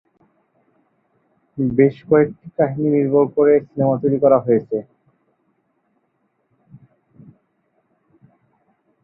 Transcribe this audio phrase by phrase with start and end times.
[1.57, 4.77] বেশ কয়েকটি কাহিনীকে নির্ভর করে সিনেমা তৈরি করা হয়েছে।